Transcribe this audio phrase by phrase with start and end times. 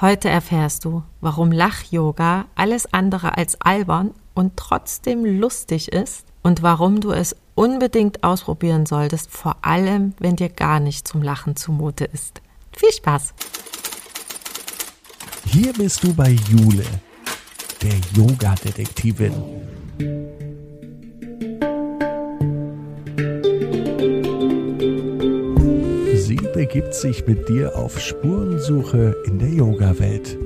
[0.00, 7.02] Heute erfährst du, warum Lach-Yoga alles andere als albern und trotzdem lustig ist und warum
[7.02, 12.40] du es unbedingt ausprobieren solltest, vor allem wenn dir gar nicht zum Lachen zumute ist.
[12.72, 13.34] Viel Spaß!
[15.44, 16.86] Hier bist du bei Jule,
[17.82, 19.34] der Yoga-Detektivin.
[26.60, 30.36] Begibt sich mit dir auf Spurensuche in der Yoga-Welt.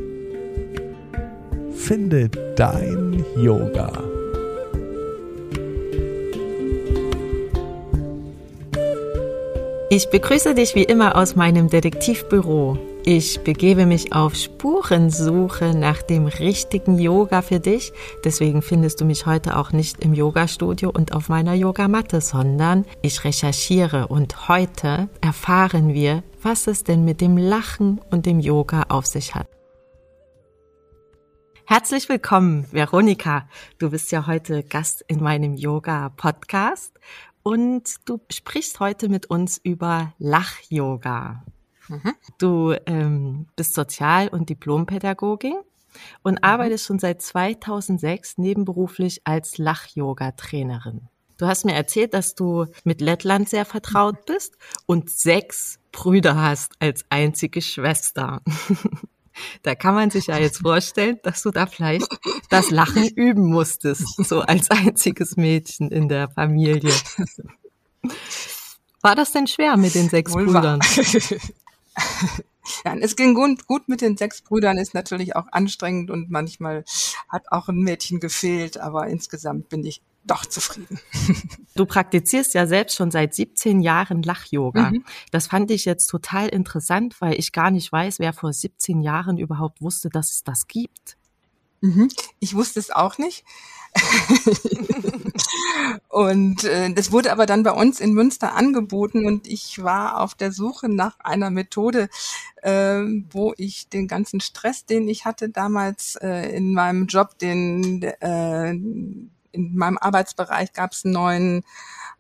[1.75, 3.91] Finde dein Yoga.
[9.91, 12.79] Ich begrüße dich wie immer aus meinem Detektivbüro.
[13.07, 17.93] Ich begebe mich auf Spurensuche nach dem richtigen Yoga für dich.
[18.25, 23.23] Deswegen findest du mich heute auch nicht im Yogastudio und auf meiner Yogamatte, sondern ich
[23.23, 29.05] recherchiere und heute erfahren wir, was es denn mit dem Lachen und dem Yoga auf
[29.05, 29.49] sich hat.
[31.67, 33.47] Herzlich willkommen, Veronika.
[33.77, 36.99] Du bist ja heute Gast in meinem Yoga-Podcast
[37.43, 41.45] und du sprichst heute mit uns über Lach-Yoga.
[41.89, 42.15] Mhm.
[42.39, 45.57] Du ähm, bist Sozial- und Diplompädagogin
[46.23, 46.39] und mhm.
[46.43, 51.09] arbeitest schon seit 2006 nebenberuflich als Lach-Yoga-Trainerin.
[51.37, 56.73] Du hast mir erzählt, dass du mit Lettland sehr vertraut bist und sechs Brüder hast
[56.79, 58.41] als einzige Schwester.
[59.63, 62.07] Da kann man sich ja jetzt vorstellen, dass du da vielleicht
[62.51, 66.95] das Lachen üben musstest, so als einziges Mädchen in der Familie.
[69.03, 70.79] War das denn schwer mit den sechs Wohl Brüdern?
[72.85, 76.85] Nein, es ging gut, gut mit den sechs Brüdern, ist natürlich auch anstrengend und manchmal
[77.29, 80.99] hat auch ein Mädchen gefehlt, aber insgesamt bin ich doch zufrieden.
[81.77, 84.93] Du praktizierst ja selbst schon seit 17 Jahren Lach-Yoga.
[84.93, 85.05] Mhm.
[85.33, 89.39] Das fand ich jetzt total interessant, weil ich gar nicht weiß, wer vor 17 Jahren
[89.39, 91.17] überhaupt wusste, dass es das gibt.
[91.81, 92.09] Mhm.
[92.39, 93.45] Ich wusste es auch nicht.
[96.09, 100.35] und äh, das wurde aber dann bei uns in Münster angeboten und ich war auf
[100.35, 102.09] der Suche nach einer Methode,
[102.63, 108.03] äh, wo ich den ganzen Stress, den ich hatte damals äh, in meinem Job, den
[108.03, 108.75] äh,
[109.55, 111.65] in meinem Arbeitsbereich gab es einen neuen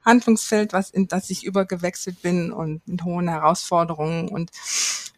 [0.04, 4.28] Handlungsfeld, was in das ich übergewechselt bin und mit hohen Herausforderungen.
[4.28, 4.50] Und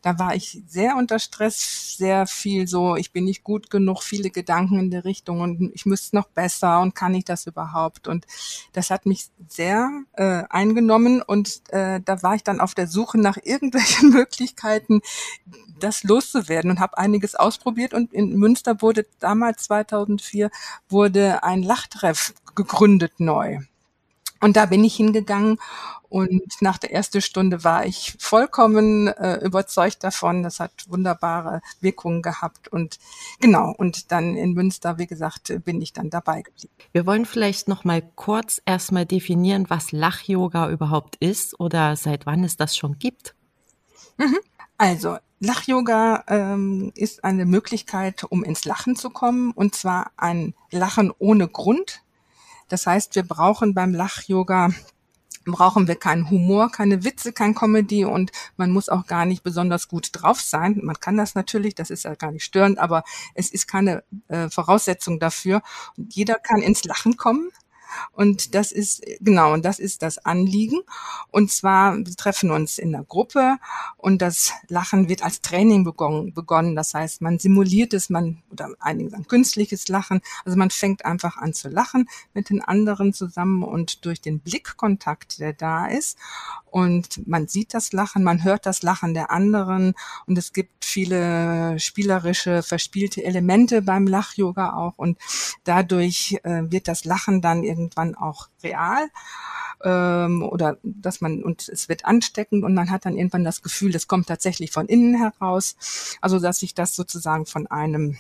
[0.07, 4.31] da war ich sehr unter Stress, sehr viel so, ich bin nicht gut genug, viele
[4.31, 8.07] Gedanken in der Richtung und ich müsste noch besser und kann ich das überhaupt?
[8.07, 8.25] Und
[8.73, 13.19] das hat mich sehr äh, eingenommen und äh, da war ich dann auf der Suche
[13.19, 15.01] nach irgendwelchen Möglichkeiten,
[15.81, 20.51] das loszuwerden und habe einiges ausprobiert und in Münster wurde damals 2004
[20.89, 21.65] wurde ein
[22.07, 23.59] Lachtreff gegründet neu.
[24.41, 25.59] Und da bin ich hingegangen
[26.09, 30.43] und nach der ersten Stunde war ich vollkommen äh, überzeugt davon.
[30.43, 32.69] Das hat wunderbare Wirkungen gehabt.
[32.69, 32.99] Und
[33.41, 36.73] genau, und dann in Münster, wie gesagt, bin ich dann dabei geblieben.
[36.93, 42.45] Wir wollen vielleicht noch mal kurz erstmal definieren, was Lach-Yoga überhaupt ist oder seit wann
[42.45, 43.35] es das schon gibt.
[44.19, 44.39] Mhm.
[44.79, 51.13] Also, Lach-Yoga ähm, ist eine Möglichkeit, um ins Lachen zu kommen, und zwar ein Lachen
[51.19, 52.03] ohne Grund.
[52.69, 54.71] Das heißt, wir brauchen beim Lach-Yoga
[55.47, 59.89] brauchen wir keinen Humor, keine Witze, kein Comedy und man muss auch gar nicht besonders
[59.89, 60.81] gut drauf sein.
[60.83, 63.05] Man kann das natürlich, das ist ja gar nicht störend, aber
[63.35, 65.63] es ist keine äh, Voraussetzung dafür.
[65.97, 67.51] Und jeder kann ins Lachen kommen.
[68.13, 70.81] Und das ist, genau, und das ist das Anliegen.
[71.31, 73.57] Und zwar, wir treffen uns in der Gruppe
[73.97, 76.33] und das Lachen wird als Training begonnen.
[76.33, 76.77] begonnen.
[76.77, 80.21] Das heißt, man simuliert es, man, oder einige sagen künstliches Lachen.
[80.45, 85.41] Also man fängt einfach an zu lachen mit den anderen zusammen und durch den Blickkontakt,
[85.41, 86.19] der da ist.
[86.71, 89.95] Und man sieht das Lachen, man hört das Lachen der anderen
[90.27, 95.19] und es gibt viele spielerische, verspielte Elemente beim Lach-Yoga auch und
[95.65, 99.09] dadurch äh, wird das Lachen dann irgendwann auch real
[99.85, 103.93] ähm, oder dass man und es wird ansteckend und man hat dann irgendwann das Gefühl,
[103.93, 105.77] das kommt tatsächlich von innen heraus,
[106.21, 108.17] also dass sich das sozusagen von einem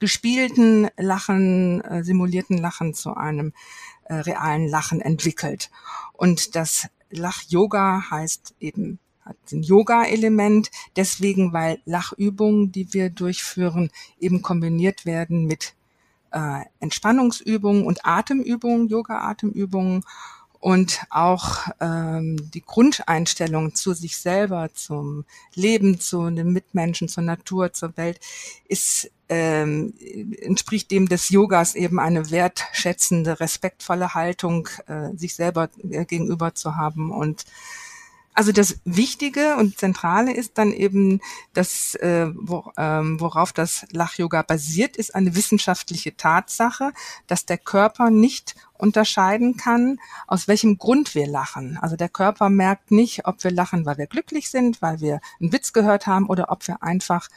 [0.00, 3.52] gespielten Lachen, äh, simulierten Lachen zu einem
[4.04, 5.70] äh, realen Lachen entwickelt.
[6.12, 14.42] Und das Lach-Yoga heißt eben hat ein Yoga-Element, deswegen, weil Lachübungen, die wir durchführen, eben
[14.42, 15.74] kombiniert werden mit
[16.32, 20.04] äh, Entspannungsübungen und Atemübungen, Yoga-Atemübungen
[20.62, 25.24] und auch ähm, die Grundeinstellung zu sich selber, zum
[25.54, 28.20] Leben, zu den Mitmenschen, zur Natur, zur Welt,
[28.68, 29.94] ist ähm,
[30.40, 36.76] entspricht dem des Yogas eben eine wertschätzende, respektvolle Haltung äh, sich selber äh, gegenüber zu
[36.76, 37.44] haben und
[38.34, 41.20] Also das Wichtige und Zentrale ist dann eben,
[41.52, 42.28] dass äh,
[42.78, 46.92] ähm, worauf das Lach-Yoga basiert, ist eine wissenschaftliche Tatsache,
[47.26, 51.78] dass der Körper nicht unterscheiden kann, aus welchem Grund wir lachen.
[51.80, 55.52] Also der Körper merkt nicht, ob wir lachen, weil wir glücklich sind, weil wir einen
[55.52, 57.28] Witz gehört haben oder ob wir einfach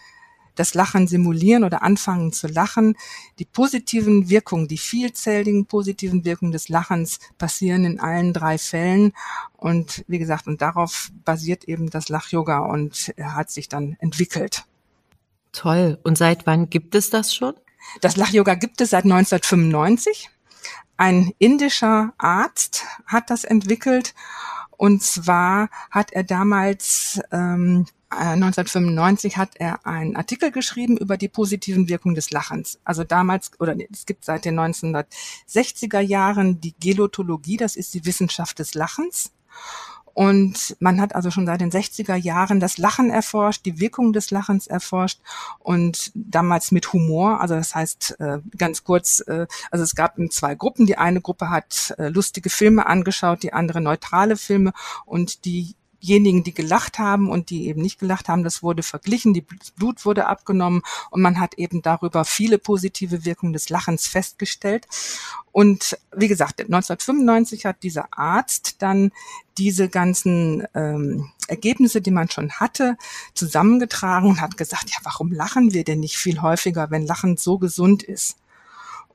[0.56, 2.98] das Lachen simulieren oder anfangen zu lachen.
[3.40, 9.14] Die positiven Wirkungen, die vielzähligen positiven Wirkungen des Lachens passieren in allen drei Fällen.
[9.58, 14.66] Und wie gesagt, und darauf basiert eben das Lach-Yoga und hat sich dann entwickelt.
[15.52, 16.00] Toll.
[16.04, 17.54] Und seit wann gibt es das schon?
[18.02, 20.30] Das Lach-Yoga gibt es seit 1995.
[20.98, 24.14] Ein indischer Arzt hat das entwickelt
[24.78, 31.28] und zwar hat er damals ähm, 1995 äh, hat er einen Artikel geschrieben über die
[31.28, 32.80] positiven Wirkungen des Lachens.
[32.84, 38.60] Also damals, oder es gibt seit den 1960er Jahren die Gelotologie, das ist die Wissenschaft
[38.60, 39.32] des Lachens.
[40.16, 44.32] Und man hat also schon seit den 60er Jahren das Lachen erforscht, die Wirkung des
[44.32, 45.20] Lachens erforscht
[45.60, 47.42] und damals mit Humor.
[47.42, 50.86] Also das heißt, äh, ganz kurz, äh, also es gab zwei Gruppen.
[50.86, 54.72] Die eine Gruppe hat lustige Filme angeschaut, die andere neutrale Filme
[55.06, 55.76] und die
[56.06, 60.06] diejenigen, die gelacht haben und die eben nicht gelacht haben, das wurde verglichen, die Blut
[60.06, 64.88] wurde abgenommen und man hat eben darüber viele positive Wirkungen des Lachens festgestellt.
[65.52, 69.12] Und wie gesagt, 1995 hat dieser Arzt dann
[69.58, 72.98] diese ganzen ähm, Ergebnisse, die man schon hatte,
[73.34, 77.58] zusammengetragen und hat gesagt, ja, warum lachen wir denn nicht viel häufiger, wenn Lachen so
[77.58, 78.38] gesund ist?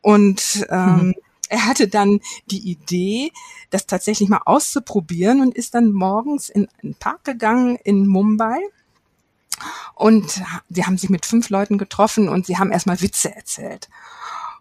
[0.01, 1.15] Und ähm, mhm
[1.51, 3.33] er hatte dann die Idee,
[3.71, 8.59] das tatsächlich mal auszuprobieren und ist dann morgens in einen Park gegangen in Mumbai.
[9.95, 13.89] Und sie haben sich mit fünf Leuten getroffen und sie haben erstmal Witze erzählt.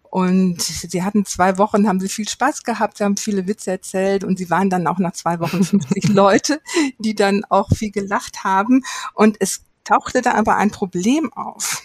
[0.02, 4.24] Und sie hatten zwei Wochen, haben sie viel Spaß gehabt, sie haben viele Witze erzählt
[4.24, 6.60] und sie waren dann auch nach zwei Wochen 50 Leute,
[6.98, 8.82] die dann auch viel gelacht haben.
[9.14, 11.82] Und es tauchte da aber ein Problem auf.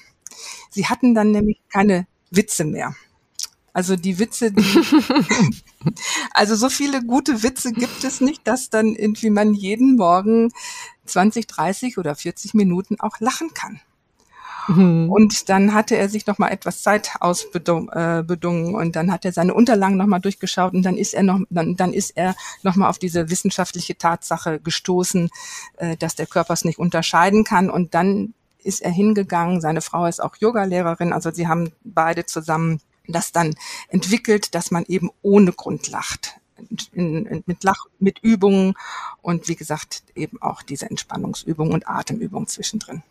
[0.71, 2.95] Sie hatten dann nämlich keine Witze mehr.
[3.75, 4.63] Also die Witze, die,
[6.31, 10.53] also so viele gute Witze gibt es nicht, dass dann irgendwie man jeden Morgen
[11.07, 13.81] 20, 30 oder 40 Minuten auch lachen kann.
[14.69, 15.09] Mhm.
[15.11, 18.23] Und dann hatte er sich noch mal etwas Zeit ausbedungen äh,
[18.77, 21.75] und dann hat er seine Unterlagen noch mal durchgeschaut und dann ist er noch dann,
[21.75, 22.33] dann ist er
[22.63, 25.29] noch mal auf diese wissenschaftliche Tatsache gestoßen,
[25.75, 29.59] äh, dass der Körper es nicht unterscheiden kann und dann ist er hingegangen.
[29.59, 32.79] Seine Frau ist auch Yogalehrerin, also sie haben beide zusammen
[33.13, 33.55] das dann
[33.89, 36.39] entwickelt, dass man eben ohne Grund lacht.
[36.93, 38.75] In, in, mit Lach, mit Übungen
[39.21, 43.03] und wie gesagt eben auch diese Entspannungsübungen und Atemübungen zwischendrin.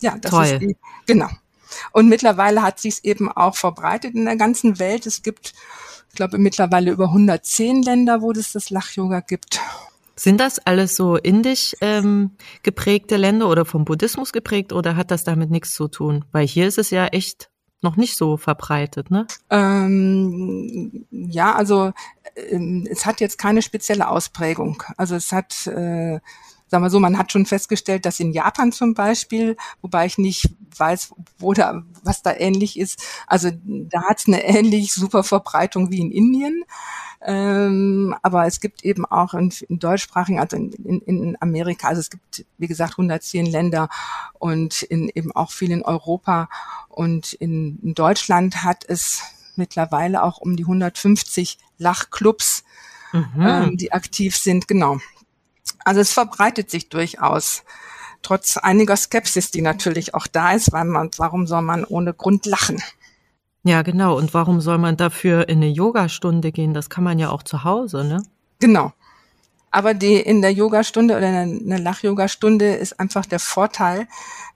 [0.00, 0.44] Ja, das Toll.
[0.46, 1.28] ist die, genau.
[1.92, 5.06] Und mittlerweile hat sich es eben auch verbreitet in der ganzen Welt.
[5.06, 5.54] Es gibt,
[6.08, 9.60] ich glaube, mittlerweile über 110 Länder, wo es das Lach-Yoga gibt.
[10.14, 15.24] Sind das alles so indisch ähm, geprägte Länder oder vom Buddhismus geprägt oder hat das
[15.24, 16.24] damit nichts zu tun?
[16.32, 17.48] Weil hier ist es ja echt
[17.82, 19.26] noch nicht so verbreitet, ne?
[19.50, 21.92] Ähm, ja, also
[22.34, 24.82] äh, es hat jetzt keine spezielle Ausprägung.
[24.96, 26.20] Also es hat, äh,
[26.68, 30.50] sagen wir so, man hat schon festgestellt, dass in Japan zum Beispiel, wobei ich nicht
[30.76, 35.90] weiß, wo da, was da ähnlich ist, also da hat es eine ähnlich super Verbreitung
[35.90, 36.64] wie in Indien.
[37.24, 42.00] Ähm, aber es gibt eben auch in, in deutschsprachigen, also in, in, in Amerika, also
[42.00, 43.88] es gibt, wie gesagt, 110 Länder
[44.38, 46.48] und in, eben auch viel in Europa.
[46.88, 49.22] Und in, in Deutschland hat es
[49.54, 52.64] mittlerweile auch um die 150 Lachclubs,
[53.12, 53.46] mhm.
[53.46, 54.98] ähm, die aktiv sind, genau.
[55.84, 57.62] Also es verbreitet sich durchaus,
[58.22, 62.46] trotz einiger Skepsis, die natürlich auch da ist, weil man, warum soll man ohne Grund
[62.46, 62.82] lachen?
[63.64, 64.16] Ja, genau.
[64.16, 66.74] Und warum soll man dafür in eine Yogastunde gehen?
[66.74, 68.22] Das kann man ja auch zu Hause, ne?
[68.58, 68.92] Genau.
[69.70, 74.06] Aber die in der Yogastunde oder in der Lach-Yogastunde ist einfach der Vorteil,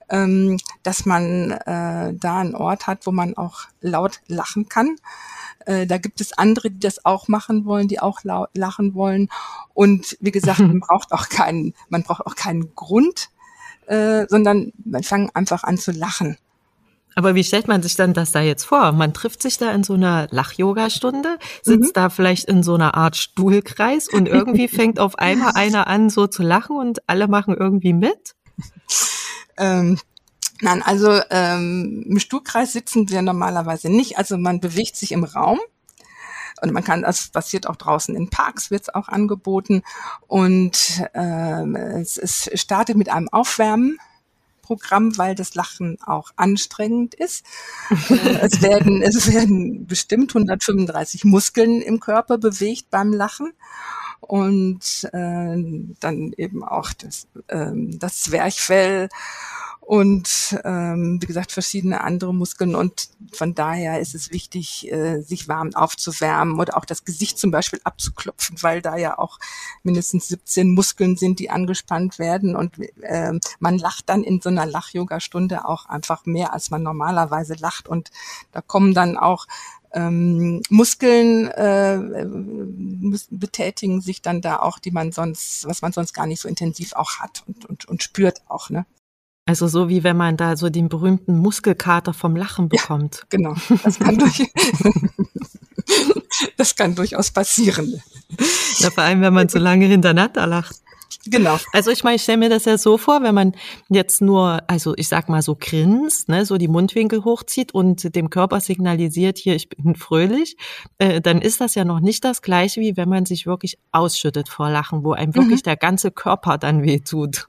[0.09, 4.95] ähm, dass man äh, da einen Ort hat, wo man auch laut lachen kann.
[5.65, 9.29] Äh, da gibt es andere, die das auch machen wollen, die auch laut lachen wollen.
[9.73, 13.29] Und wie gesagt, man braucht auch keinen, man braucht auch keinen Grund,
[13.87, 16.37] äh, sondern man fängt einfach an zu lachen.
[17.17, 18.91] Aber wie stellt man sich dann das da jetzt vor?
[18.91, 21.93] Man trifft sich da in so einer Lach-Yoga-Stunde, sitzt mhm.
[21.93, 26.27] da vielleicht in so einer Art Stuhlkreis und irgendwie fängt auf einmal einer an, so
[26.27, 28.35] zu lachen und alle machen irgendwie mit?
[29.57, 29.97] Ähm,
[30.61, 34.19] Nein, also ähm, im Stuhlkreis sitzen wir normalerweise nicht.
[34.19, 35.59] Also man bewegt sich im Raum
[36.61, 39.81] und man kann, das passiert auch draußen in Parks, wird es auch angeboten.
[40.27, 43.97] Und ähm, es, es startet mit einem Aufwärmen
[44.67, 47.45] Programm, weil das Lachen auch anstrengend ist.
[48.09, 53.53] Äh, es werden, es werden bestimmt 135 Muskeln im Körper bewegt beim Lachen.
[54.19, 55.55] und äh,
[56.01, 59.07] dann eben auch das, äh, das Zwerchfell
[59.87, 62.75] und ähm, wie gesagt verschiedene andere Muskeln.
[62.75, 67.51] Und von daher ist es wichtig, äh, sich warm aufzuwärmen oder auch das Gesicht zum
[67.51, 69.39] Beispiel abzuklopfen, weil da ja auch
[69.83, 72.57] mindestens 17 Muskeln sind, die angespannt werden.
[72.57, 77.53] Und äh, man lacht dann in so einer Lach-Yoga-Stunde auch einfach mehr, als man normalerweise
[77.53, 77.87] lacht.
[77.87, 78.11] Und
[78.51, 79.47] da kommen dann auch
[79.93, 82.27] ähm, Muskeln äh,
[83.31, 86.91] betätigen sich dann da auch, die man sonst, was man sonst gar nicht so intensiv
[86.91, 88.85] auch hat und, und, und spürt auch, ne?
[89.47, 93.15] Also so wie wenn man da so den berühmten Muskelkater vom Lachen bekommt.
[93.15, 93.55] Ja, genau.
[93.83, 94.43] Das kann, durch,
[96.57, 98.01] das kann durchaus passieren.
[98.79, 100.75] Ja, vor allem, wenn man so lange hintereinander lacht.
[101.25, 101.57] Genau.
[101.71, 103.53] Also ich meine, ich stelle mir das ja so vor, wenn man
[103.89, 108.29] jetzt nur, also ich sag mal so grinst, ne, so die Mundwinkel hochzieht und dem
[108.29, 110.57] Körper signalisiert, hier, ich bin fröhlich,
[110.97, 114.49] äh, dann ist das ja noch nicht das gleiche, wie wenn man sich wirklich ausschüttet
[114.49, 115.63] vor Lachen, wo einem wirklich mhm.
[115.63, 117.47] der ganze Körper dann wehtut.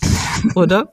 [0.54, 0.92] Oder?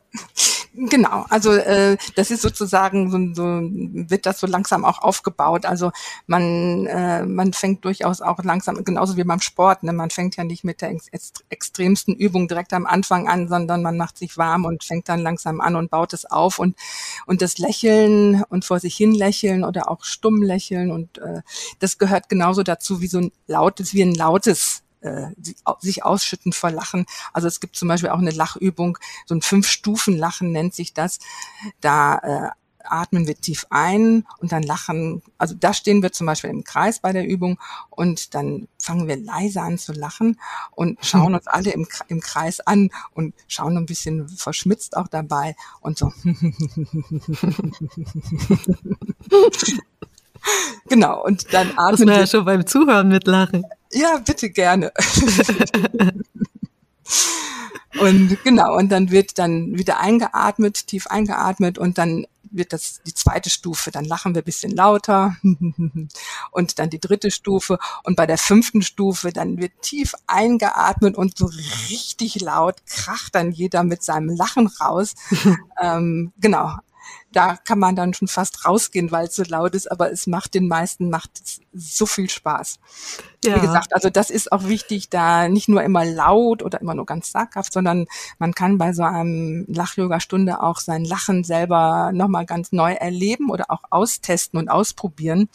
[0.77, 3.61] Genau, also äh, das ist sozusagen so, so
[4.09, 5.65] wird das so langsam auch aufgebaut.
[5.65, 5.91] Also
[6.27, 9.83] man äh, man fängt durchaus auch langsam, genauso wie beim Sport.
[9.83, 9.93] Ne?
[9.93, 13.95] Man fängt ja nicht mit der ex extremsten Übung direkt am Anfang an, sondern man
[13.95, 16.75] macht sich warm und fängt dann langsam an und baut es auf und
[17.25, 21.41] und das Lächeln und vor sich hin lächeln oder auch stumm lächeln und äh,
[21.79, 25.27] das gehört genauso dazu wie so ein lautes wie ein lautes äh,
[25.79, 27.05] sich ausschütten vor Lachen.
[27.33, 31.19] Also es gibt zum Beispiel auch eine Lachübung, so ein Fünf-Stufen-Lachen nennt sich das.
[31.81, 32.49] Da äh,
[32.89, 35.21] atmen wir tief ein und dann lachen.
[35.37, 37.59] Also da stehen wir zum Beispiel im Kreis bei der Übung
[37.89, 40.39] und dann fangen wir leise an zu lachen
[40.71, 45.55] und schauen uns alle im, im Kreis an und schauen ein bisschen verschmitzt auch dabei
[45.81, 46.11] und so.
[50.87, 52.19] genau, und dann atmen wir.
[52.19, 53.65] ja schon beim Zuhören mit Lachen.
[53.95, 54.91] Ja, bitte gerne.
[57.99, 63.13] und genau, und dann wird dann wieder eingeatmet, tief eingeatmet und dann wird das die
[63.13, 65.37] zweite Stufe, dann lachen wir bisschen lauter
[66.51, 71.37] und dann die dritte Stufe und bei der fünften Stufe dann wird tief eingeatmet und
[71.37, 71.45] so
[71.89, 75.15] richtig laut kracht dann jeder mit seinem Lachen raus.
[75.81, 76.75] ähm, genau,
[77.35, 80.53] da kann man dann schon fast rausgehen, weil es so laut ist, aber es macht
[80.53, 81.31] den meisten macht
[81.73, 82.79] so viel Spaß.
[83.43, 83.57] Ja.
[83.57, 87.05] Wie gesagt, also das ist auch wichtig, da nicht nur immer laut oder immer nur
[87.05, 88.07] ganz zaghaft, sondern
[88.39, 93.65] man kann bei so einem Lach-Yoga-Stunde auch sein Lachen selber nochmal ganz neu erleben oder
[93.69, 95.49] auch austesten und ausprobieren.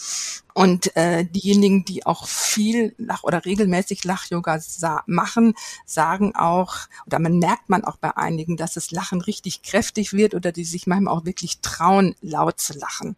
[0.53, 5.55] Und äh, diejenigen, die auch viel Lach- oder regelmäßig Lach-Yoga sa machen,
[5.87, 10.35] sagen auch, oder man merkt man auch bei einigen, dass das Lachen richtig kräftig wird
[10.35, 13.17] oder die sich manchmal auch wirklich trauen, laut zu lachen.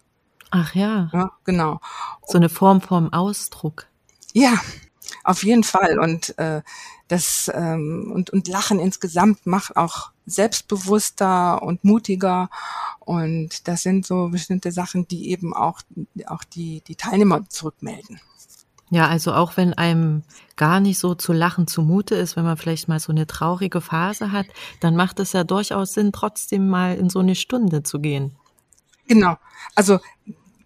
[0.51, 1.11] Ach ja.
[1.13, 1.81] Ja, genau.
[2.27, 3.87] So eine Form vom Ausdruck.
[4.35, 4.61] Ja,
[5.25, 5.99] auf jeden Fall.
[5.99, 6.63] Und äh,
[7.09, 12.51] das ähm, und, und Lachen insgesamt macht auch selbstbewusster und mutiger.
[13.01, 15.81] Und das sind so bestimmte Sachen, die eben auch,
[16.27, 18.21] auch die, die Teilnehmer zurückmelden.
[18.91, 20.23] Ja, also auch wenn einem
[20.57, 24.33] gar nicht so zu lachen zumute ist, wenn man vielleicht mal so eine traurige Phase
[24.33, 24.47] hat,
[24.81, 28.37] dann macht es ja durchaus Sinn, trotzdem mal in so eine Stunde zu gehen.
[29.07, 29.37] Genau.
[29.75, 30.01] Also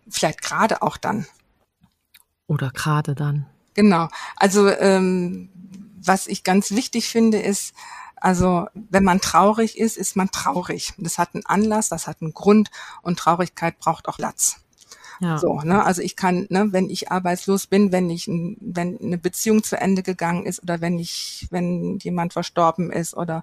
[0.08, 1.26] vielleicht gerade auch dann.
[2.46, 3.46] Oder gerade dann.
[3.74, 4.08] Genau.
[4.36, 5.50] Also ähm,
[6.02, 7.74] was ich ganz wichtig finde, ist,
[8.16, 10.94] also wenn man traurig ist, ist man traurig.
[10.98, 12.70] Das hat einen Anlass, das hat einen Grund
[13.02, 14.60] und Traurigkeit braucht auch Latz.
[15.20, 15.38] Ja.
[15.38, 15.84] So, ne?
[15.84, 20.02] Also ich kann, ne, wenn ich arbeitslos bin, wenn ich, wenn eine Beziehung zu Ende
[20.02, 23.42] gegangen ist oder wenn ich, wenn jemand verstorben ist oder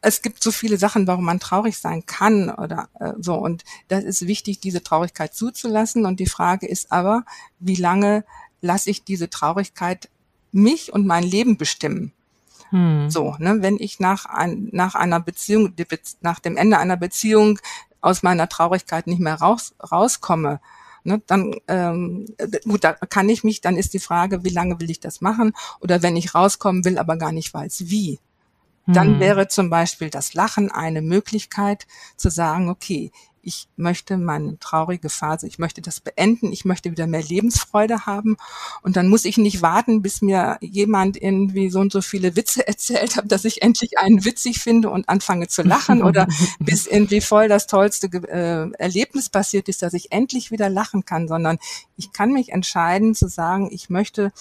[0.00, 3.34] es gibt so viele Sachen, warum man traurig sein kann oder äh, so.
[3.34, 6.06] Und das ist wichtig, diese Traurigkeit zuzulassen.
[6.06, 7.24] Und die Frage ist aber,
[7.58, 8.24] wie lange
[8.60, 10.08] lasse ich diese Traurigkeit
[10.52, 12.12] mich und mein Leben bestimmen?
[12.70, 13.10] Hm.
[13.10, 15.74] So, ne, wenn ich nach, ein, nach einer Beziehung,
[16.20, 17.58] nach dem Ende einer Beziehung
[18.00, 20.60] aus meiner Traurigkeit nicht mehr raus, rauskomme,
[21.02, 22.26] ne, dann ähm,
[22.64, 25.54] gut, da kann ich mich, dann ist die Frage, wie lange will ich das machen?
[25.80, 28.20] Oder wenn ich rauskommen will, aber gar nicht weiß, wie.
[28.88, 29.20] Dann hm.
[29.20, 35.46] wäre zum Beispiel das Lachen eine Möglichkeit zu sagen, okay, ich möchte meine traurige Phase,
[35.46, 38.36] ich möchte das beenden, ich möchte wieder mehr Lebensfreude haben.
[38.82, 42.66] Und dann muss ich nicht warten, bis mir jemand irgendwie so und so viele Witze
[42.68, 46.28] erzählt hat, dass ich endlich einen witzig finde und anfange zu lachen oder
[46.58, 51.28] bis irgendwie voll das tollste äh, Erlebnis passiert ist, dass ich endlich wieder lachen kann,
[51.28, 51.58] sondern
[51.96, 54.32] ich kann mich entscheiden zu sagen, ich möchte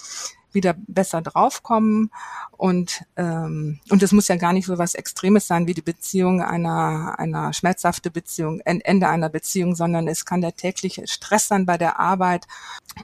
[0.51, 2.12] wieder besser draufkommen.
[2.51, 6.42] Und ähm, und es muss ja gar nicht so was Extremes sein wie die Beziehung
[6.42, 11.77] einer einer schmerzhafte Beziehung Ende einer Beziehung, sondern es kann der tägliche Stress sein bei
[11.77, 12.48] der Arbeit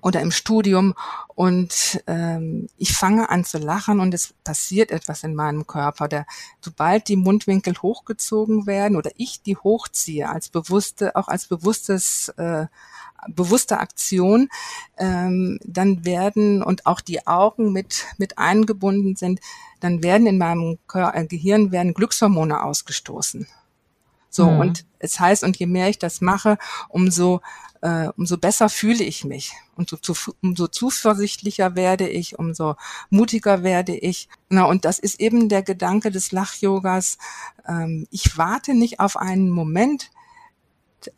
[0.02, 0.96] oder im Studium
[1.36, 6.08] und ähm, ich fange an zu lachen und es passiert etwas in meinem Körper.
[6.08, 6.26] Der,
[6.62, 12.68] sobald die Mundwinkel hochgezogen werden oder ich die hochziehe als bewusste, auch als bewusstes äh,
[13.30, 14.50] bewusste Aktion,
[14.98, 19.40] ähm, dann werden und auch die Augen mit mit eingebunden sind,
[19.80, 23.48] dann werden in meinem äh, Gehirn werden Glückshormone ausgestoßen.
[24.34, 24.60] So mhm.
[24.60, 26.58] und es heißt und je mehr ich das mache,
[26.90, 27.42] umso
[27.82, 32.76] äh, umso besser fühle ich mich und so, zu, umso zuversichtlicher werde ich, umso
[33.10, 34.30] mutiger werde ich.
[34.50, 37.18] Na, und das ist eben der Gedanke des Lach-Yogas.
[37.68, 40.10] Ähm, ich warte nicht auf einen Moment,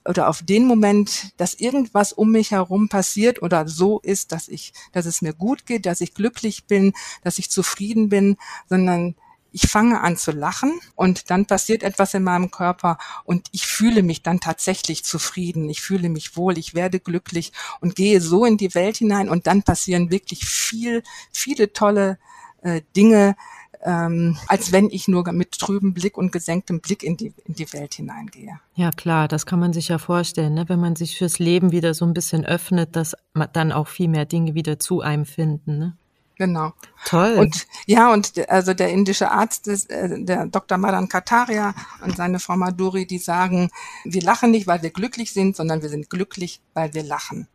[0.03, 4.74] oder auf den Moment, dass irgendwas um mich herum passiert oder so ist, dass ich,
[4.91, 6.93] dass es mir gut geht, dass ich glücklich bin,
[7.24, 9.15] dass ich zufrieden bin, sondern
[9.55, 14.03] ich fange an zu lachen und dann passiert etwas in meinem Körper und ich fühle
[14.03, 18.57] mich dann tatsächlich zufrieden, ich fühle mich wohl, ich werde glücklich und gehe so in
[18.57, 22.19] die Welt hinein und dann passieren wirklich viel, viele tolle
[22.63, 23.38] äh, Dinge,
[23.81, 27.71] ähm, als wenn ich nur mit trübem Blick und gesenktem Blick in die, in die
[27.71, 28.59] Welt hineingehe.
[28.75, 30.67] Ja klar, das kann man sich ja vorstellen, ne?
[30.67, 34.09] wenn man sich fürs Leben wieder so ein bisschen öffnet, dass man dann auch viel
[34.09, 35.77] mehr Dinge wieder zu einem finden.
[35.77, 35.97] Ne?
[36.37, 36.73] Genau.
[37.05, 37.35] Toll.
[37.35, 40.77] Und ja, und also der indische Arzt, ist, äh, der Dr.
[40.77, 41.73] Madan Kataria
[42.03, 43.69] und seine Frau Maduri, die sagen,
[44.03, 47.47] wir lachen nicht, weil wir glücklich sind, sondern wir sind glücklich, weil wir lachen.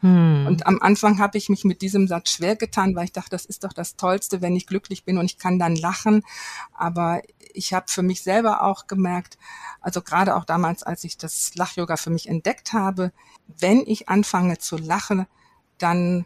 [0.00, 0.46] Hm.
[0.46, 3.44] Und am Anfang habe ich mich mit diesem Satz schwer getan, weil ich dachte, das
[3.44, 6.22] ist doch das Tollste, wenn ich glücklich bin und ich kann dann lachen.
[6.72, 7.20] Aber
[7.52, 9.36] ich habe für mich selber auch gemerkt,
[9.80, 13.12] also gerade auch damals, als ich das Lach-Yoga für mich entdeckt habe,
[13.58, 15.26] wenn ich anfange zu lachen,
[15.78, 16.24] dann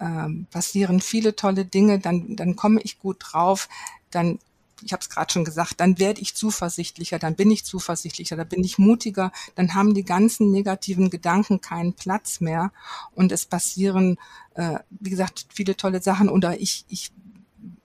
[0.00, 3.68] ähm, passieren viele tolle Dinge, dann, dann komme ich gut drauf,
[4.10, 4.38] dann
[4.82, 8.48] ich habe es gerade schon gesagt, dann werde ich zuversichtlicher, dann bin ich zuversichtlicher, dann
[8.48, 12.72] bin ich mutiger, dann haben die ganzen negativen Gedanken keinen Platz mehr
[13.14, 14.18] und es passieren,
[14.54, 17.12] äh, wie gesagt, viele tolle Sachen oder ich, ich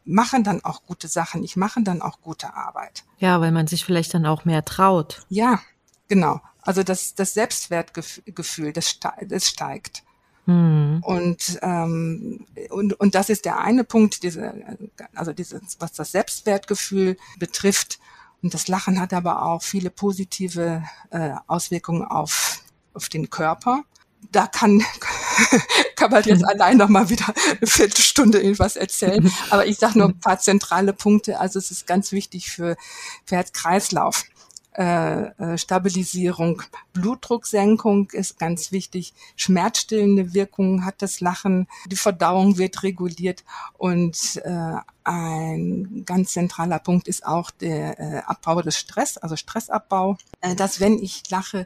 [0.03, 3.05] mache dann auch gute Sachen, ich mache dann auch gute Arbeit.
[3.19, 5.25] Ja, weil man sich vielleicht dann auch mehr traut.
[5.29, 5.61] Ja,
[6.07, 6.41] genau.
[6.61, 10.03] Also das, das Selbstwertgefühl, das, das steigt.
[10.50, 11.03] Mhm.
[11.03, 14.51] Und, ähm, und, und das ist der eine Punkt, diese,
[15.14, 18.00] also dieses, was das Selbstwertgefühl betrifft.
[18.42, 22.64] Und das Lachen hat aber auch viele positive äh, Auswirkungen auf,
[22.96, 23.83] auf den Körper.
[24.31, 24.83] Da kann,
[25.96, 29.31] kann man jetzt allein noch mal wieder eine Viertelstunde irgendwas erzählen.
[29.51, 31.40] Aber ich sage nur ein paar zentrale Punkte.
[31.40, 32.75] Also es ist ganz wichtig für,
[33.25, 34.25] für Herz-Kreislauf.
[34.74, 36.62] Äh, äh, Stabilisierung,
[36.94, 43.44] Blutdrucksenkung ist ganz wichtig, schmerzstillende Wirkung hat das Lachen, die Verdauung wird reguliert.
[43.77, 50.18] Und äh, ein ganz zentraler Punkt ist auch der Abbau des Stress, also Stressabbau,
[50.55, 51.66] dass wenn ich lache,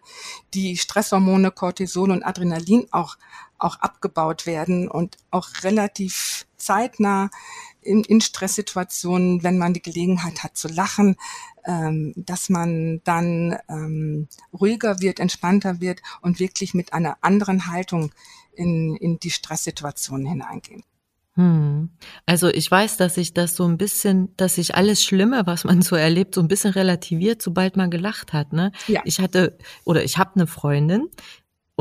[0.53, 3.17] die Stresshormone Cortisol und Adrenalin auch
[3.63, 7.29] auch abgebaut werden und auch relativ zeitnah
[7.83, 11.15] in, in Stresssituationen, wenn man die Gelegenheit hat zu lachen,
[11.65, 18.11] ähm, dass man dann ähm, ruhiger wird, entspannter wird und wirklich mit einer anderen Haltung
[18.53, 20.83] in, in die Stresssituationen hineingehen.
[21.35, 21.89] Hm.
[22.27, 25.81] Also ich weiß, dass sich das so ein bisschen, dass sich alles Schlimme, was man
[25.81, 28.53] so erlebt, so ein bisschen relativiert, sobald man gelacht hat.
[28.53, 28.71] Ne?
[28.87, 29.01] Ja.
[29.03, 31.09] Ich hatte oder ich habe eine Freundin,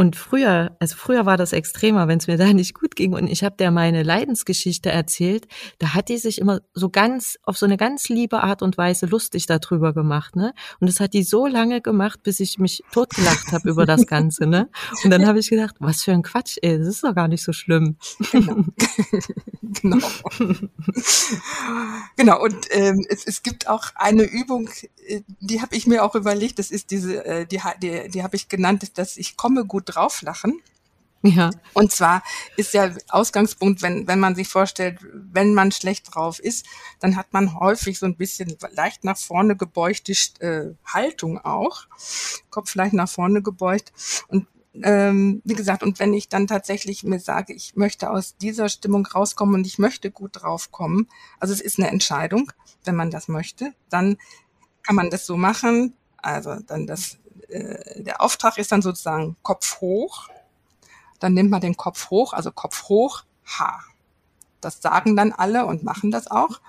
[0.03, 3.29] und früher, also früher war das extremer, wenn es mir da nicht gut ging und
[3.29, 5.47] ich habe der meine Leidensgeschichte erzählt,
[5.79, 9.07] da hat die sich immer so ganz auf so eine ganz liebe Art und Weise
[9.07, 10.55] lustig darüber gemacht, ne?
[10.81, 14.47] Und das hat die so lange gemacht, bis ich mich totgelacht habe über das Ganze,
[14.47, 14.69] ne?
[15.05, 17.45] Und dann habe ich gedacht, was für ein Quatsch, ey, das ist doch gar nicht
[17.45, 17.97] so schlimm.
[18.33, 18.65] Genau.
[19.83, 20.09] genau.
[22.17, 22.43] genau.
[22.43, 24.69] Und ähm, es, es gibt auch eine Übung,
[25.07, 26.59] äh, die habe ich mir auch überlegt.
[26.59, 29.91] Das ist diese, äh, die, die, die habe ich genannt, dass ich komme gut gut
[29.94, 30.62] drauflachen.
[31.22, 31.50] Ja.
[31.72, 32.22] Und zwar
[32.57, 36.66] ist ja Ausgangspunkt, wenn, wenn man sich vorstellt, wenn man schlecht drauf ist,
[36.98, 41.87] dann hat man häufig so ein bisschen leicht nach vorne gebeugte äh, Haltung auch.
[42.50, 43.92] Kopf leicht nach vorne gebeugt.
[44.26, 44.48] Und
[44.83, 49.07] ähm, wie gesagt, und wenn ich dann tatsächlich mir sage, ich möchte aus dieser Stimmung
[49.07, 52.50] rauskommen und ich möchte gut draufkommen, also es ist eine Entscheidung,
[52.85, 54.16] wenn man das möchte, dann
[54.83, 55.94] kann man das so machen.
[56.16, 57.18] Also dann das
[57.53, 60.29] äh, der Auftrag ist dann sozusagen Kopf hoch.
[61.21, 63.81] Dann nimmt man den Kopf hoch, also Kopf hoch, ha.
[64.61, 66.61] Das sagen dann alle und machen das auch.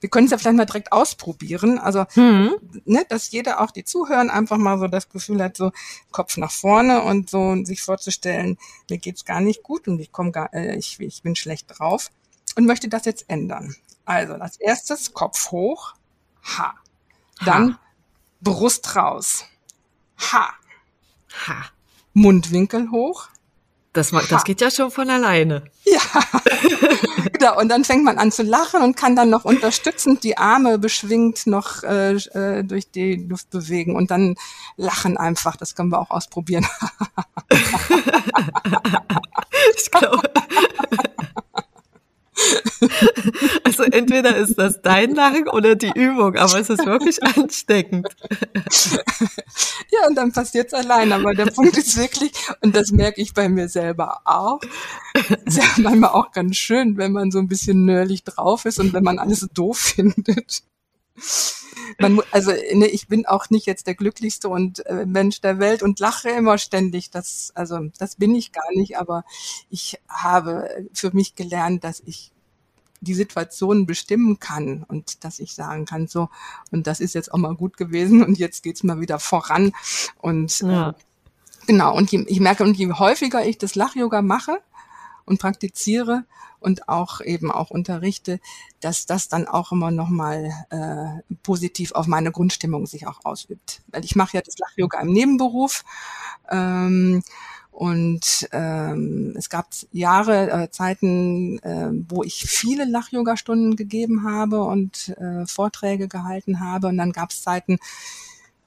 [0.00, 1.80] Wir können es ja vielleicht mal direkt ausprobieren.
[1.80, 2.54] Also, mhm.
[2.84, 5.72] ne, dass jeder auch die zuhören einfach mal so das Gefühl hat, so
[6.12, 8.56] Kopf nach vorne und so sich vorzustellen,
[8.88, 12.12] mir geht's gar nicht gut und ich komme gar, äh, ich, ich bin schlecht drauf
[12.54, 13.74] und möchte das jetzt ändern.
[14.04, 15.94] Also, als erstes Kopf hoch,
[16.42, 16.74] ha.
[17.44, 17.78] Dann.
[18.40, 19.44] Brust raus.
[20.20, 20.50] Ha.
[21.46, 21.64] Ha.
[22.12, 23.28] Mundwinkel hoch.
[23.92, 25.64] Das, das geht ja schon von alleine.
[25.84, 26.00] Ja,
[27.32, 27.58] genau.
[27.58, 31.48] Und dann fängt man an zu lachen und kann dann noch unterstützend die Arme beschwingt
[31.48, 34.36] noch äh, äh durch die Luft bewegen und dann
[34.76, 35.56] lachen einfach.
[35.56, 36.68] Das können wir auch ausprobieren.
[39.76, 40.22] ich glaube.
[43.64, 48.08] Also entweder ist das dein Lachen oder die Übung, aber es ist wirklich ansteckend.
[49.90, 51.12] Ja, und dann passiert es allein.
[51.12, 54.60] Aber der Punkt ist wirklich, und das merke ich bei mir selber auch,
[55.44, 58.92] ist ja manchmal auch ganz schön, wenn man so ein bisschen nörlich drauf ist und
[58.92, 60.62] wenn man alles doof findet.
[61.98, 65.82] Man, also ne, ich bin auch nicht jetzt der glücklichste und äh, Mensch der Welt
[65.82, 67.10] und lache immer ständig.
[67.10, 69.24] Das, also das bin ich gar nicht, aber
[69.68, 72.32] ich habe für mich gelernt, dass ich
[73.00, 76.28] die Situation bestimmen kann und dass ich sagen kann, so,
[76.70, 79.72] und das ist jetzt auch mal gut gewesen und jetzt geht's mal wieder voran.
[80.18, 80.90] Und ja.
[80.90, 80.92] äh,
[81.66, 84.58] genau, und je, ich merke, und je häufiger ich das Lach-Yoga mache
[85.30, 86.24] und praktiziere
[86.58, 88.40] und auch eben auch unterrichte,
[88.80, 93.80] dass das dann auch immer nochmal äh, positiv auf meine Grundstimmung sich auch ausübt.
[93.86, 95.84] Weil ich mache ja das Lach-Yoga im Nebenberuf.
[96.50, 97.22] Ähm,
[97.70, 105.10] und ähm, es gab Jahre, äh, Zeiten, äh, wo ich viele Lach-Yoga-Stunden gegeben habe und
[105.16, 106.88] äh, Vorträge gehalten habe.
[106.88, 107.78] Und dann gab es Zeiten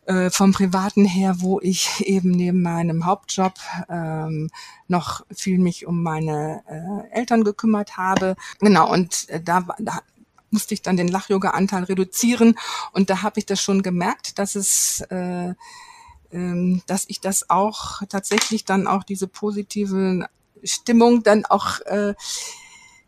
[0.05, 3.53] äh, vom Privaten her, wo ich eben neben meinem Hauptjob
[3.89, 4.49] ähm,
[4.87, 8.35] noch viel mich um meine äh, Eltern gekümmert habe.
[8.59, 9.99] Genau, und äh, da, da
[10.51, 12.57] musste ich dann den Lach-Yoga-Anteil reduzieren.
[12.91, 15.53] Und da habe ich das schon gemerkt, dass es äh,
[16.31, 20.27] ähm, dass ich das auch tatsächlich dann auch diese positive
[20.63, 22.15] Stimmung dann auch äh,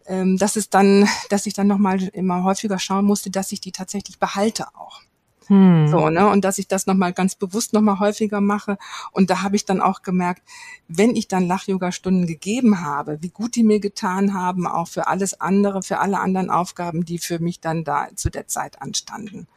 [0.08, 3.72] ähm, dass es dann, dass ich dann nochmal immer häufiger schauen musste, dass ich die
[3.72, 5.02] tatsächlich behalte auch.
[5.48, 5.88] Hm.
[5.88, 6.28] So, ne?
[6.28, 8.78] Und dass ich das nochmal ganz bewusst nochmal häufiger mache.
[9.12, 10.42] Und da habe ich dann auch gemerkt,
[10.88, 15.40] wenn ich dann Lach-Yoga-Stunden gegeben habe, wie gut die mir getan haben, auch für alles
[15.40, 19.48] andere, für alle anderen Aufgaben, die für mich dann da zu der Zeit anstanden.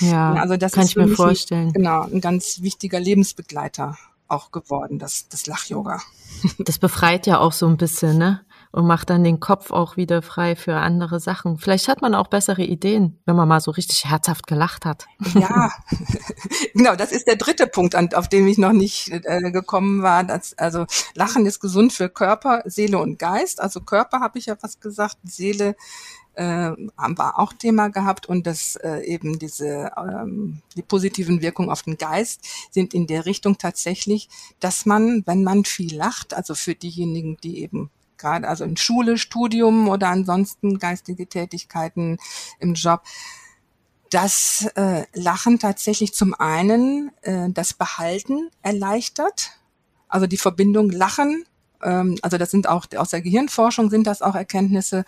[0.00, 1.68] Ja, also das kann ich mir vorstellen.
[1.68, 6.00] Ein, genau, ein ganz wichtiger Lebensbegleiter auch geworden, das, das Lach-Yoga.
[6.58, 8.42] Das befreit ja auch so ein bisschen, ne?
[8.70, 11.58] Und macht dann den Kopf auch wieder frei für andere Sachen.
[11.58, 15.06] Vielleicht hat man auch bessere Ideen, wenn man mal so richtig herzhaft gelacht hat.
[15.34, 15.70] Ja,
[16.74, 20.22] genau, das ist der dritte Punkt, auf den ich noch nicht äh, gekommen war.
[20.24, 23.60] Dass, also Lachen ist gesund für Körper, Seele und Geist.
[23.60, 25.74] Also Körper habe ich ja was gesagt, Seele
[26.38, 31.68] äh, haben wir auch Thema gehabt und dass äh, eben diese ähm, die positiven Wirkungen
[31.68, 34.28] auf den Geist sind in der Richtung tatsächlich,
[34.60, 39.18] dass man, wenn man viel lacht, also für diejenigen, die eben gerade also in Schule,
[39.18, 42.18] Studium oder ansonsten geistige Tätigkeiten
[42.58, 43.02] im Job,
[44.10, 49.52] dass äh, Lachen tatsächlich zum einen äh, das Behalten erleichtert,
[50.08, 51.44] also die Verbindung Lachen,
[51.82, 55.04] ähm, also das sind auch aus der Gehirnforschung sind das auch Erkenntnisse,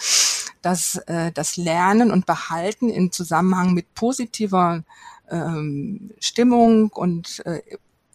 [0.62, 4.84] dass äh, das Lernen und Behalten im Zusammenhang mit positiver
[5.30, 7.62] ähm, Stimmung und äh,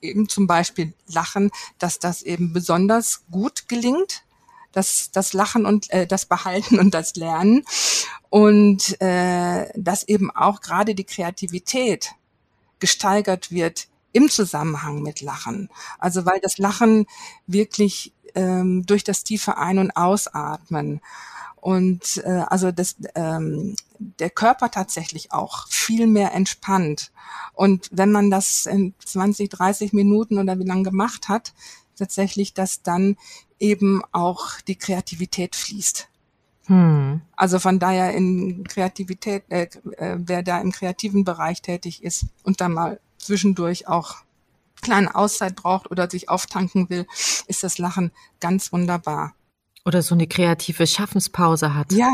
[0.02, 4.24] eben zum Beispiel Lachen, dass das eben besonders gut gelingt,
[4.76, 7.64] das, das Lachen und äh, das Behalten und das Lernen
[8.30, 12.12] und äh, dass eben auch gerade die Kreativität
[12.80, 15.70] gesteigert wird im Zusammenhang mit Lachen.
[16.00, 17.06] Also weil das Lachen
[17.48, 21.02] wirklich ähm, durch das tiefe Ein- und Ausatmen
[21.66, 27.12] und äh, also das, ähm, der Körper tatsächlich auch viel mehr entspannt.
[27.54, 31.54] Und wenn man das in 20, 30 Minuten oder wie lange gemacht hat,
[31.98, 33.18] tatsächlich, dass dann
[33.60, 36.08] eben auch die Kreativität fließt.
[36.68, 37.22] Hm.
[37.36, 42.60] Also von daher in Kreativität, äh, äh, wer da im kreativen Bereich tätig ist und
[42.62, 44.18] dann mal zwischendurch auch
[44.82, 47.08] kleine Auszeit braucht oder sich auftanken will,
[47.48, 49.34] ist das Lachen ganz wunderbar.
[49.86, 51.92] Oder so eine kreative Schaffenspause hat.
[51.92, 52.14] Ja.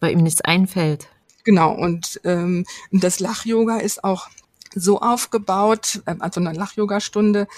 [0.00, 1.08] Weil ihm nichts einfällt.
[1.44, 4.28] Genau, und ähm, das Lach-Yoga ist auch
[4.74, 7.48] so aufgebaut, äh, also eine Lach-Yoga-Stunde, ähm,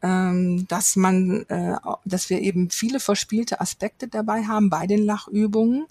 [0.00, 5.86] dass man, äh, dass wir eben viele verspielte Aspekte dabei haben bei den Lachübungen,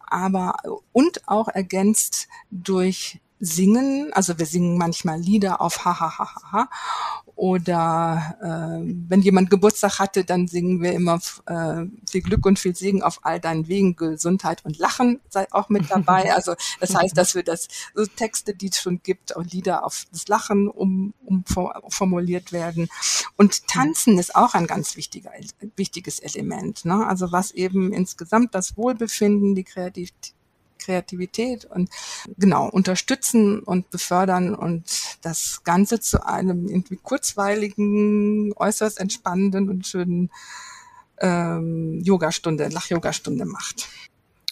[0.00, 0.56] aber
[0.92, 4.12] und auch ergänzt durch Singen.
[4.12, 6.68] Also wir singen manchmal Lieder auf ha ha ha ha
[7.42, 12.76] oder äh, wenn jemand Geburtstag hatte, dann singen wir immer äh, viel Glück und viel
[12.76, 16.22] Segen auf all deinen Wegen, Gesundheit und Lachen sei auch mit dabei.
[16.32, 20.06] Also das heißt, dass wir das so Texte, die es schon gibt, auch Lieder auf
[20.12, 21.44] das Lachen um, um
[21.88, 22.88] formuliert werden.
[23.36, 25.32] Und Tanzen ist auch ein ganz wichtiger,
[25.74, 26.84] wichtiges Element.
[26.84, 27.04] Ne?
[27.04, 30.34] Also was eben insgesamt das Wohlbefinden, die Kreativität
[30.82, 31.90] Kreativität und
[32.38, 34.84] genau unterstützen und befördern und
[35.22, 40.30] das Ganze zu einem irgendwie kurzweiligen, äußerst entspannenden und schönen
[41.20, 43.88] ähm, Yogastunde, Lach-Yogastunde macht.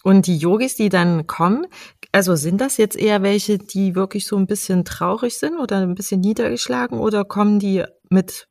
[0.03, 1.67] Und die Yogis, die dann kommen,
[2.11, 5.95] also sind das jetzt eher welche, die wirklich so ein bisschen traurig sind oder ein
[5.95, 8.47] bisschen niedergeschlagen oder kommen die mit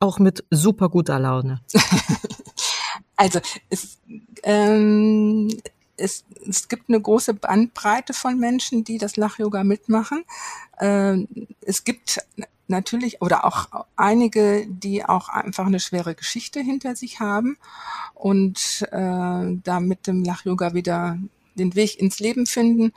[0.00, 1.60] auch mit super guter Laune?
[3.16, 3.98] also es,
[4.42, 5.48] ähm,
[5.96, 10.24] es, es gibt eine große Bandbreite von Menschen, die das Lach-Yoga mitmachen.
[10.80, 11.28] Ähm,
[11.60, 12.20] es gibt
[12.66, 17.58] natürlich oder auch einige, die auch einfach eine schwere Geschichte hinter sich haben
[18.14, 21.18] und äh, da mit dem Lach-Yoga wieder
[21.54, 22.92] den Weg ins Leben finden.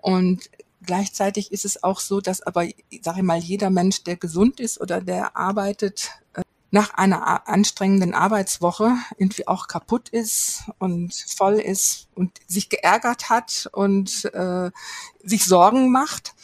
[0.00, 0.50] Und
[0.82, 2.66] gleichzeitig ist es auch so, dass aber,
[3.02, 6.10] sage ich mal, jeder Mensch, der gesund ist oder der arbeitet,
[6.70, 13.68] nach einer anstrengenden Arbeitswoche irgendwie auch kaputt ist und voll ist und sich geärgert hat
[13.72, 14.70] und äh,
[15.22, 16.34] sich Sorgen macht.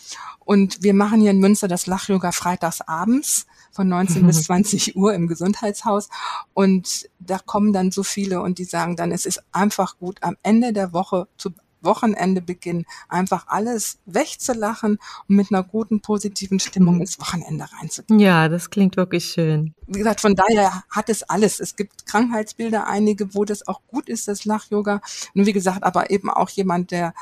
[0.45, 5.15] Und wir machen hier in Münster das Lach-Yoga freitags abends von 19 bis 20 Uhr
[5.15, 6.09] im Gesundheitshaus.
[6.53, 10.37] Und da kommen dann so viele und die sagen dann, es ist einfach gut, am
[10.43, 11.51] Ende der Woche zu
[11.85, 18.21] Wochenende beginnen, einfach alles wegzulachen und mit einer guten, positiven Stimmung ins Wochenende reinzugehen.
[18.21, 19.75] Ja, das klingt wirklich schön.
[19.87, 21.61] Wie gesagt, von daher hat es alles.
[21.61, 25.01] Es gibt Krankheitsbilder, einige, wo das auch gut ist, das Lach-Yoga.
[25.35, 27.15] Nur wie gesagt, aber eben auch jemand, der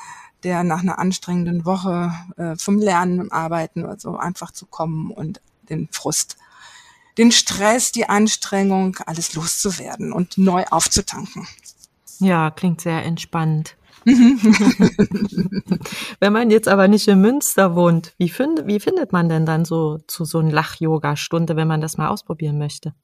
[0.42, 5.40] der nach einer anstrengenden Woche äh, vom Lernen, Arbeiten oder so einfach zu kommen und
[5.68, 6.36] den Frust,
[7.18, 11.46] den Stress, die Anstrengung, alles loszuwerden und neu aufzutanken.
[12.18, 13.76] Ja, klingt sehr entspannt.
[16.20, 19.64] Wenn man jetzt aber nicht in Münster wohnt, wie, find, wie findet man denn dann
[19.64, 22.94] so zu so einer Lach-Yoga-Stunde, wenn man das mal ausprobieren möchte?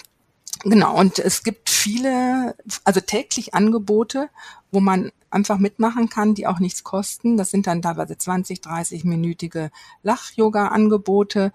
[0.64, 4.30] Genau, und es gibt viele, also täglich Angebote,
[4.70, 7.36] wo man einfach mitmachen kann, die auch nichts kosten.
[7.36, 9.70] Das sind dann teilweise 20, 30-minütige
[10.02, 11.52] Lach-Yoga-Angebote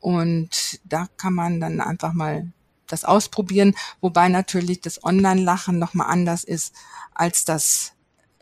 [0.00, 2.52] und da kann man dann einfach mal
[2.86, 6.74] das ausprobieren, wobei natürlich das Online-Lachen nochmal anders ist
[7.14, 7.92] als das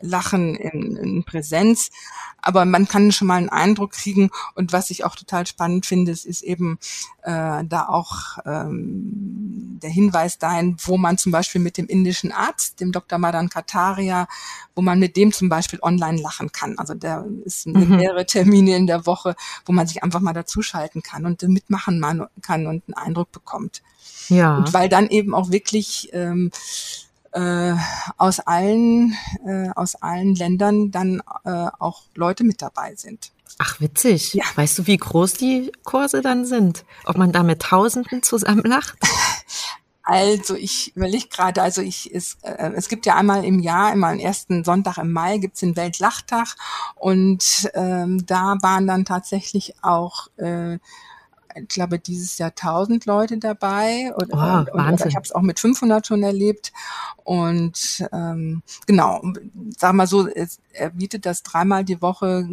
[0.03, 1.89] Lachen in, in Präsenz.
[2.41, 4.29] Aber man kann schon mal einen Eindruck kriegen.
[4.53, 6.77] Und was ich auch total spannend finde, ist eben
[7.23, 12.81] äh, da auch ähm, der Hinweis dahin, wo man zum Beispiel mit dem indischen Arzt,
[12.81, 13.17] dem Dr.
[13.17, 14.27] Madan Kataria,
[14.75, 16.77] wo man mit dem zum Beispiel online lachen kann.
[16.77, 17.95] Also der ist mhm.
[17.95, 19.35] mehrere Termine in der Woche,
[19.65, 22.01] wo man sich einfach mal dazuschalten kann und mitmachen
[22.41, 23.81] kann und einen Eindruck bekommt.
[24.27, 24.57] Ja.
[24.57, 26.51] Und weil dann eben auch wirklich ähm,
[27.33, 27.73] äh,
[28.17, 29.15] aus allen
[29.45, 33.31] äh, aus allen Ländern dann äh, auch Leute mit dabei sind.
[33.59, 34.33] Ach, witzig.
[34.33, 34.45] Ja.
[34.55, 36.85] Weißt du, wie groß die Kurse dann sind?
[37.05, 38.97] Ob man da mit Tausenden zusammenlacht?
[40.05, 44.09] Also ich überlege gerade, also ich es, äh, es gibt ja einmal im Jahr, immer
[44.09, 46.57] am ersten Sonntag im Mai gibt's den Weltlachtag
[46.95, 50.77] und ähm, da waren dann tatsächlich auch äh,
[51.55, 54.13] ich glaube, dieses Jahr 1000 Leute dabei.
[54.15, 56.73] Und, oh, und, und ich habe es auch mit 500 schon erlebt.
[57.23, 59.21] Und ähm, genau,
[59.77, 62.47] sag mal so, es, er bietet das dreimal die Woche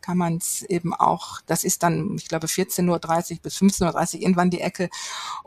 [0.00, 2.88] kann man es eben auch, das ist dann, ich glaube, 14.30
[3.32, 4.90] Uhr bis 15.30 Uhr irgendwann die Ecke.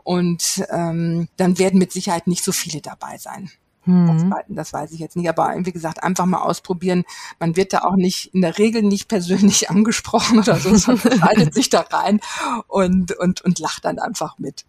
[0.02, 3.50] Und ähm, dann werden mit Sicherheit nicht so viele dabei sein.
[3.84, 4.30] Mhm.
[4.30, 7.04] Das, das, weiß ich jetzt nicht, aber wie gesagt, einfach mal ausprobieren.
[7.40, 11.54] Man wird da auch nicht, in der Regel nicht persönlich angesprochen oder so, sondern schaltet
[11.54, 12.20] sich da rein
[12.68, 14.64] und, und, und lacht dann einfach mit.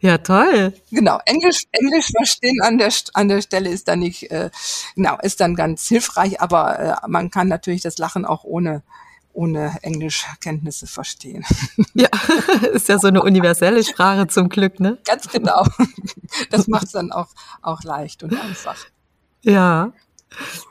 [0.00, 0.74] Ja, toll.
[0.90, 4.50] Genau, Englisch, Englisch verstehen an der, an der Stelle ist dann nicht, äh,
[4.96, 8.82] genau, ist dann ganz hilfreich, aber äh, man kann natürlich das Lachen auch ohne
[9.38, 11.44] ohne Englischkenntnisse verstehen.
[11.94, 12.08] Ja,
[12.72, 14.98] ist ja so eine universelle Sprache zum Glück, ne?
[15.04, 15.64] Ganz genau.
[16.50, 17.28] Das macht es dann auch,
[17.62, 18.76] auch leicht und einfach.
[19.42, 19.92] Ja.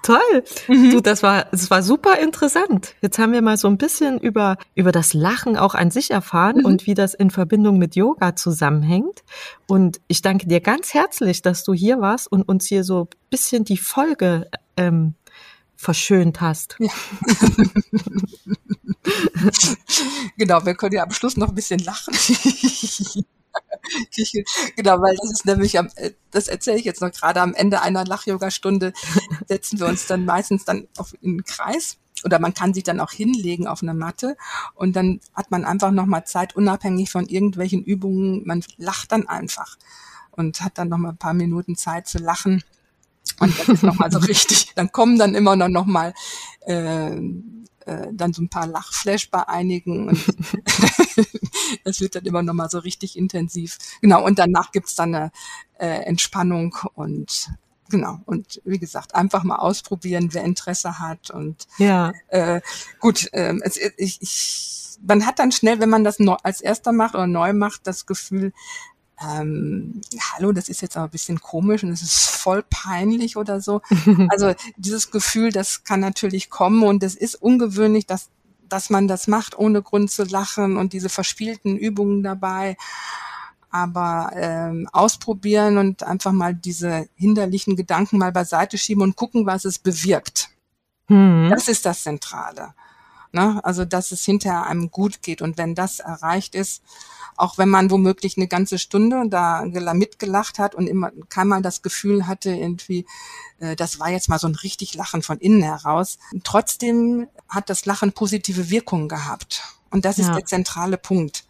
[0.04, 0.44] Toll.
[0.68, 0.92] Mhm.
[0.92, 2.94] Du, das war, das war super interessant.
[3.02, 6.58] Jetzt haben wir mal so ein bisschen über, über das Lachen auch an sich erfahren
[6.58, 6.66] mhm.
[6.66, 9.24] und wie das in Verbindung mit Yoga zusammenhängt.
[9.66, 13.08] Und ich danke dir ganz herzlich, dass du hier warst und uns hier so ein
[13.30, 15.16] bisschen die Folge ähm,
[15.78, 16.76] verschönt hast.
[16.80, 16.88] Ja.
[20.38, 22.14] genau, wir können ja am Schluss noch ein bisschen lachen.
[24.76, 27.82] genau, weil das ist nämlich am, äh, das erzähle ich jetzt noch gerade am Ende
[27.82, 28.92] einer Lach-Yoga-Stunde,
[29.48, 33.00] setzen wir uns dann meistens dann auf in den Kreis oder man kann sich dann
[33.00, 34.36] auch hinlegen auf eine Matte
[34.74, 39.78] und dann hat man einfach nochmal Zeit, unabhängig von irgendwelchen Übungen, man lacht dann einfach
[40.32, 42.64] und hat dann nochmal ein paar Minuten Zeit zu lachen.
[43.40, 44.74] Und das ist nochmal so richtig.
[44.76, 46.14] Dann kommen dann immer noch, noch mal
[46.66, 47.16] äh,
[47.88, 50.20] äh, dann so ein paar Lachflash bei einigen und
[51.86, 53.78] das wird dann immer noch mal so richtig intensiv.
[54.02, 55.32] Genau, und danach gibt's dann eine
[55.80, 57.50] äh, Entspannung und
[57.90, 61.32] genau, und wie gesagt, einfach mal ausprobieren, wer Interesse hat.
[61.32, 62.12] Und ja.
[62.28, 62.62] äh,
[63.00, 66.92] gut, äh, es, ich, ich, man hat dann schnell, wenn man das neu, als erster
[66.92, 68.52] macht oder neu macht, das Gefühl,
[69.20, 70.02] ähm,
[70.34, 73.82] hallo, das ist jetzt aber ein bisschen komisch und es ist voll peinlich oder so.
[74.30, 78.30] Also dieses Gefühl, das kann natürlich kommen und es ist ungewöhnlich, dass,
[78.70, 82.78] dass man das macht, ohne Grund zu lachen und diese verspielten Übungen dabei.
[83.70, 89.66] Aber ähm, ausprobieren und einfach mal diese hinderlichen Gedanken mal beiseite schieben und gucken, was
[89.66, 90.50] es bewirkt.
[91.10, 91.50] Mhm.
[91.50, 92.74] Das ist das Zentrale.
[93.32, 93.60] Ne?
[93.64, 95.42] Also, dass es hinterher einem gut geht.
[95.42, 96.82] Und wenn das erreicht ist,
[97.36, 99.64] auch wenn man womöglich eine ganze Stunde da
[99.94, 103.06] mitgelacht hat und immer keinmal das Gefühl hatte, irgendwie,
[103.60, 106.18] äh, das war jetzt mal so ein richtig Lachen von innen heraus.
[106.44, 109.62] Trotzdem hat das Lachen positive Wirkungen gehabt.
[109.92, 110.36] Und das ist ja.
[110.36, 111.47] der zentrale Punkt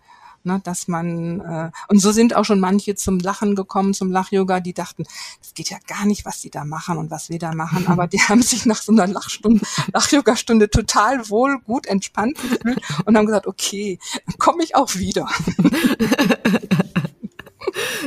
[0.48, 4.60] ne, dass man äh, und so sind auch schon manche zum Lachen gekommen, zum Lach-Yoga,
[4.60, 5.04] die dachten,
[5.40, 8.08] das geht ja gar nicht, was die da machen und was wir da machen, aber
[8.08, 13.28] die haben sich nach so einer Lachstunde, Lach-Yoga-Stunde total wohl, gut entspannt gefühlt und haben
[13.28, 14.00] gesagt, okay,
[14.40, 15.28] komme ich auch wieder.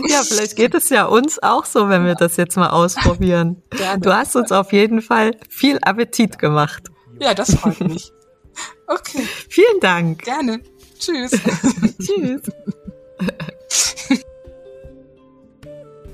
[0.09, 3.63] Ja, vielleicht geht es ja uns auch so, wenn wir das jetzt mal ausprobieren.
[3.71, 4.01] Gerne.
[4.01, 6.89] Du hast uns auf jeden Fall viel Appetit gemacht.
[7.21, 8.11] Ja, das freut mich.
[8.87, 9.23] Okay.
[9.49, 10.23] Vielen Dank.
[10.25, 10.61] Gerne.
[11.01, 11.31] Tschüss.
[11.99, 12.43] Tschüss.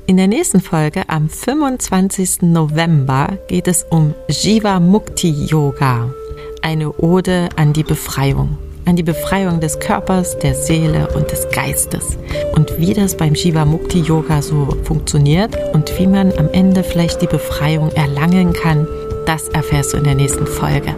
[0.07, 2.43] In der nächsten Folge am 25.
[2.43, 6.15] November geht es um Jiva Mukti Yoga,
[6.63, 12.17] eine Ode an die Befreiung, an die Befreiung des Körpers, der Seele und des Geistes
[12.55, 17.21] und wie das beim Jiva Mukti Yoga so funktioniert und wie man am Ende vielleicht
[17.23, 18.87] die Befreiung erlangen kann,
[19.27, 20.95] das erfährst du in der nächsten Folge.